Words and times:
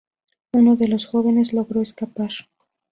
Uno 0.55 0.77
de 0.77 0.87
los 0.87 1.05
jóvenes 1.05 1.53
logró 1.53 1.79
escapar. 1.79 2.31